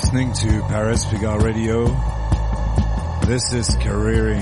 listening 0.00 0.32
to 0.32 0.62
Paris 0.62 1.04
Pigar 1.04 1.42
Radio. 1.42 1.84
This 3.26 3.52
is 3.52 3.76
careering. 3.76 4.40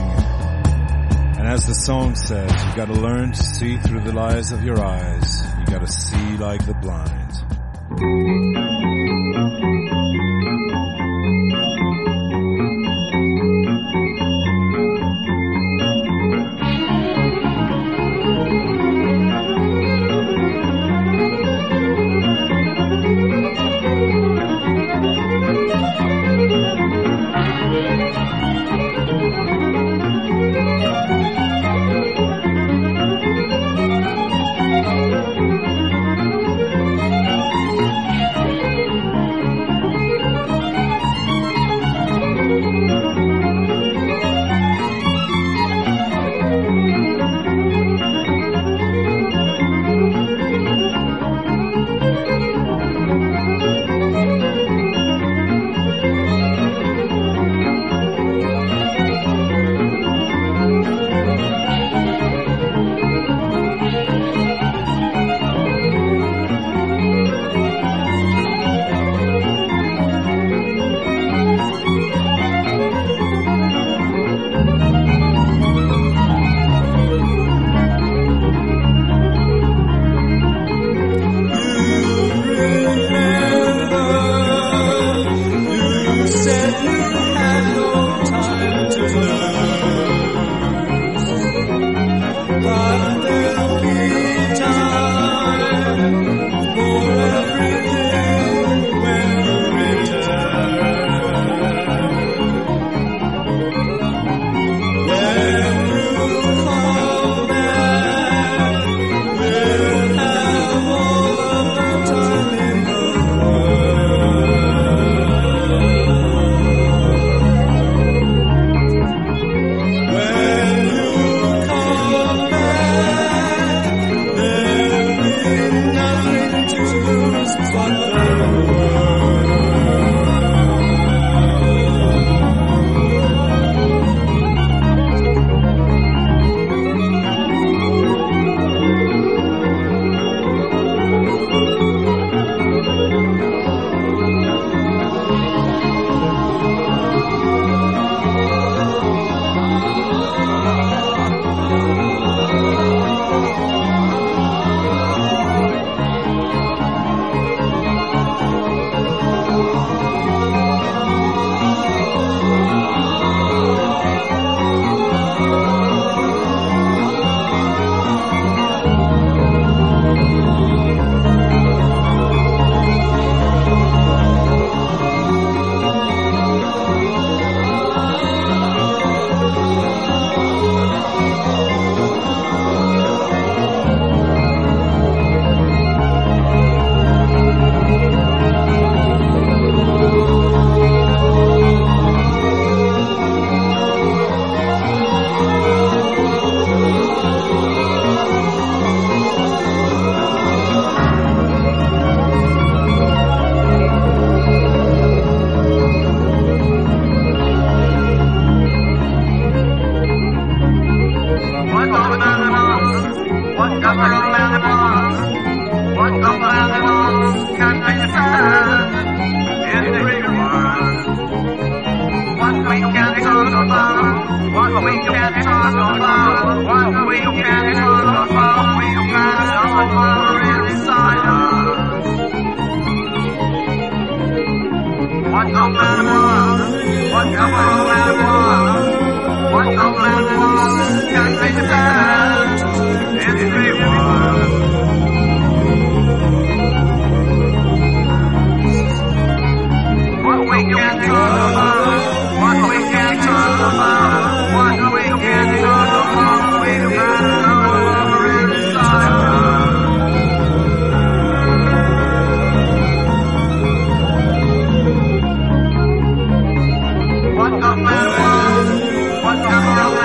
And 1.36 1.48
as 1.48 1.66
the 1.66 1.74
song 1.74 2.14
says, 2.14 2.48
you 2.64 2.76
gotta 2.76 2.92
learn 2.92 3.32
to 3.32 3.42
see 3.42 3.76
through 3.78 4.02
the 4.02 4.12
lies 4.12 4.52
of 4.52 4.62
your 4.62 4.80
eyes. 4.80 5.42
You 5.58 5.66
gotta 5.66 5.88
see 5.88 6.36
like 6.36 6.64
the 6.64 6.74
blind. 6.74 8.67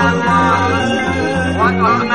One, 0.04 1.80
on 1.80 2.13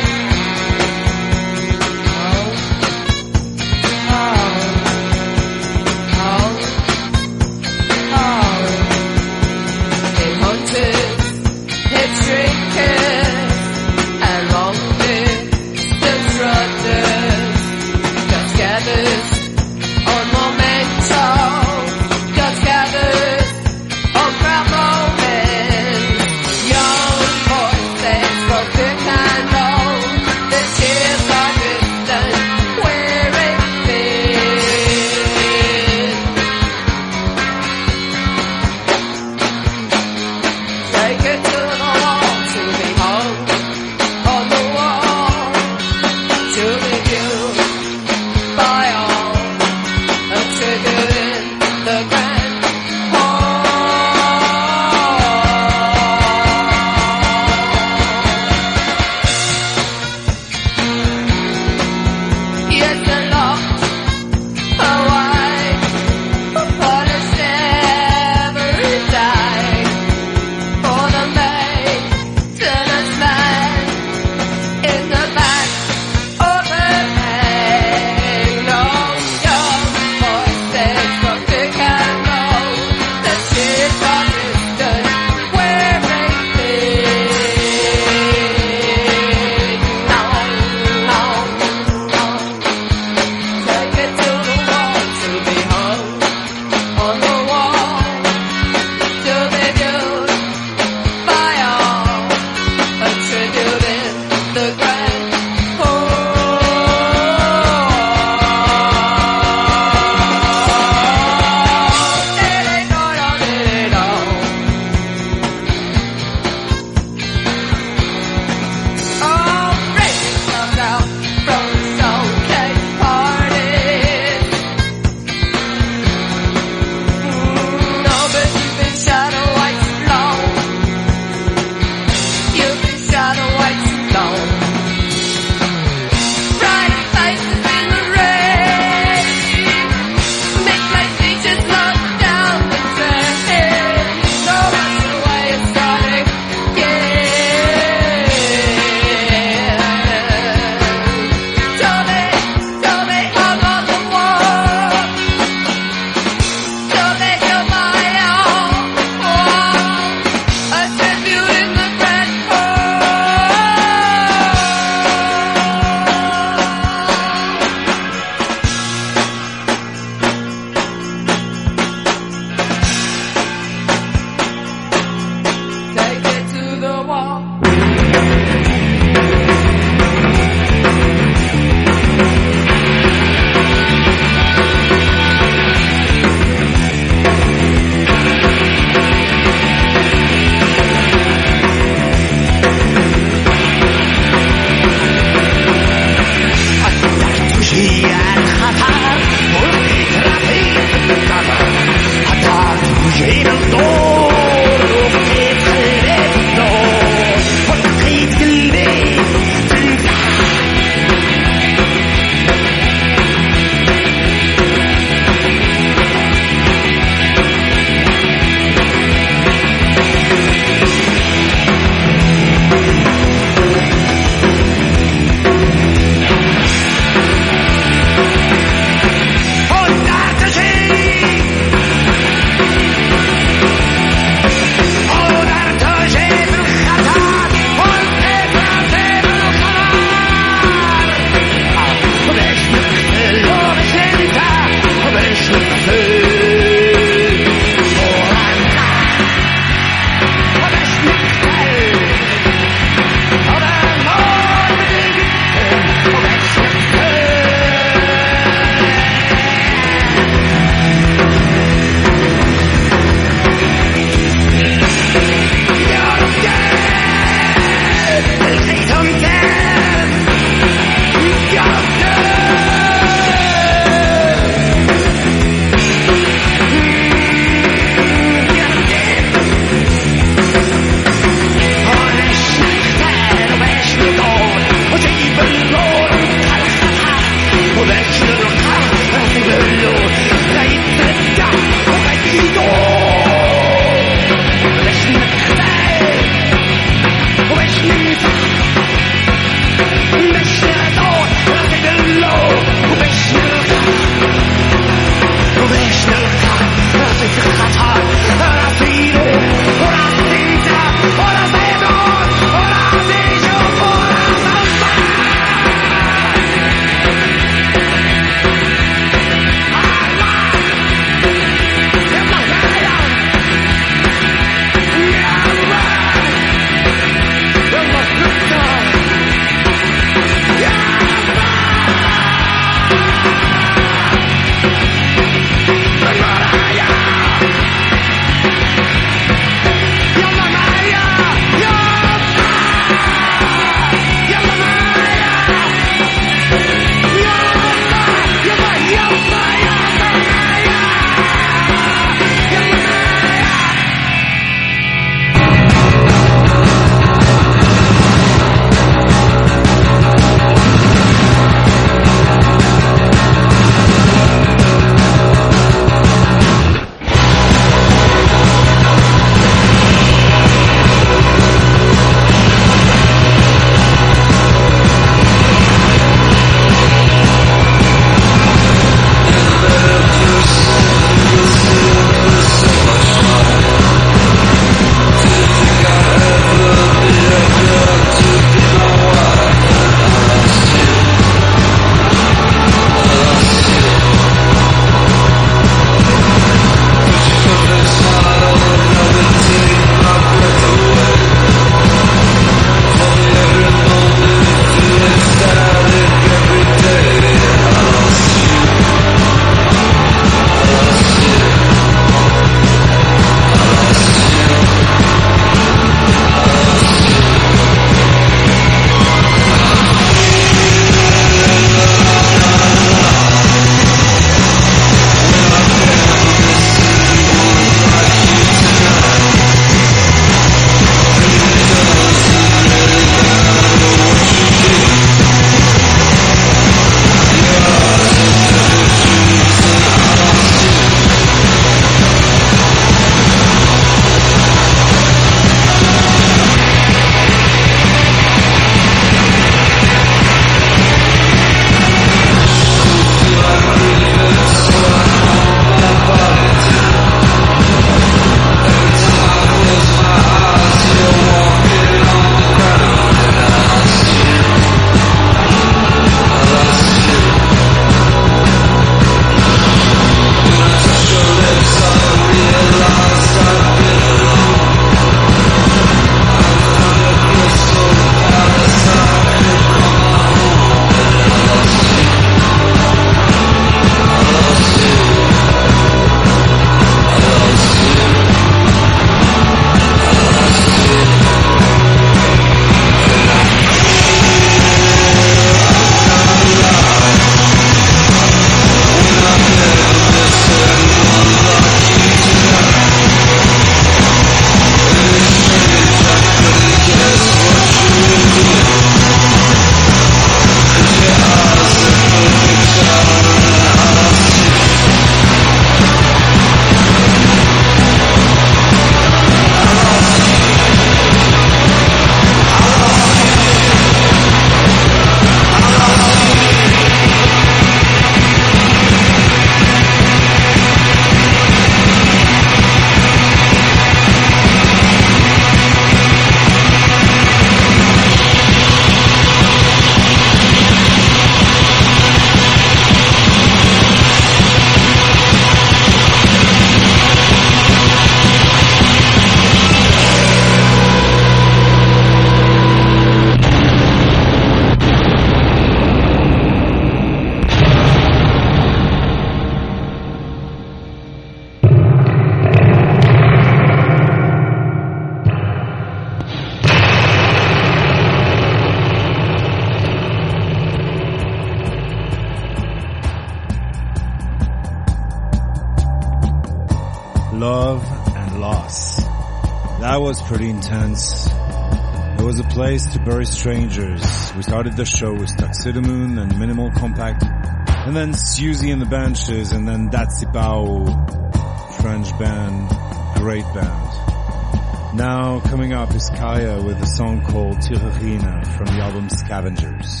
intense. 580.71 581.27
It 581.27 582.23
was 582.23 582.39
a 582.39 582.45
place 582.45 582.85
to 582.93 582.99
bury 582.99 583.25
strangers. 583.25 584.31
We 584.37 584.43
started 584.43 584.77
the 584.77 584.85
show 584.85 585.11
with 585.11 585.29
Tuxedomoon 585.35 586.21
and 586.21 586.39
Minimal 586.39 586.71
Compact, 586.71 587.23
and 587.23 587.93
then 587.95 588.13
Siouxsie 588.13 588.71
and 588.71 588.81
the 588.81 588.85
Banshees, 588.85 589.51
and 589.51 589.67
then 589.67 589.89
Datsipao, 589.89 591.81
French 591.81 592.17
band, 592.17 592.69
great 593.15 593.43
band. 593.53 594.95
Now 594.95 595.41
coming 595.41 595.73
up 595.73 595.93
is 595.93 596.09
Kaya 596.15 596.61
with 596.61 596.81
a 596.81 596.87
song 596.87 597.21
called 597.21 597.57
Tirarina 597.57 598.47
from 598.55 598.67
the 598.67 598.81
album 598.81 599.09
Scavengers. 599.09 600.00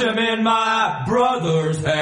Him 0.00 0.18
in 0.18 0.42
my 0.42 1.02
brother's 1.06 1.84
hand. 1.84 1.97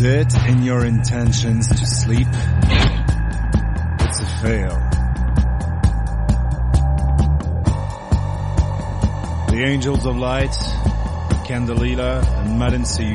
Is 0.00 0.06
it 0.06 0.34
in 0.48 0.62
your 0.62 0.86
intentions 0.86 1.68
to 1.68 1.84
sleep? 1.84 2.26
It's 4.00 4.18
a 4.18 4.26
fail. 4.40 4.78
The 9.50 9.62
Angels 9.62 10.06
of 10.06 10.16
Light, 10.16 10.56
Candelilla, 11.44 12.24
and 12.38 12.58
Madden 12.58 12.86
Siu 12.86 13.12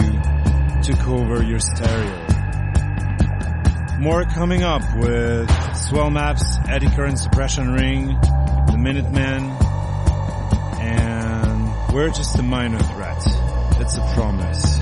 took 0.83 1.07
over 1.07 1.41
your 1.41 1.57
stereo. 1.57 2.27
More 3.97 4.25
coming 4.25 4.61
up 4.61 4.83
with 4.95 5.49
Swell 5.75 6.11
Maps, 6.11 6.59
Eddy 6.69 6.91
Current 6.91 7.17
Suppression 7.17 7.73
Ring, 7.73 8.09
The 8.09 8.77
Minutemen, 8.77 9.49
and 10.81 11.95
we're 11.95 12.11
just 12.11 12.37
a 12.37 12.43
minor 12.43 12.77
threat. 12.77 13.23
It's 13.79 13.97
a 13.97 14.13
promise. 14.13 14.74